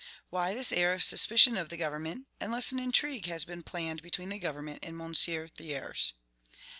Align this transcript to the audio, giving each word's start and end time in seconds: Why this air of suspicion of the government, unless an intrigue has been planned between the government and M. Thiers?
Why 0.31 0.55
this 0.55 0.71
air 0.71 0.95
of 0.95 1.03
suspicion 1.03 1.55
of 1.57 1.69
the 1.69 1.77
government, 1.77 2.25
unless 2.39 2.71
an 2.71 2.79
intrigue 2.79 3.27
has 3.27 3.45
been 3.45 3.61
planned 3.61 4.01
between 4.01 4.29
the 4.29 4.39
government 4.39 4.79
and 4.81 4.99
M. 4.99 5.13
Thiers? 5.13 6.13